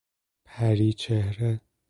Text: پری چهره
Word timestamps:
پری 0.45 0.93
چهره 0.93 1.59